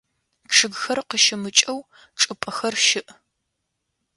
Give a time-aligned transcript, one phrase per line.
[0.55, 1.79] Чъыгхэр къыщымыкӏэу
[2.19, 3.09] чӏыпӏэхэр щыӏ.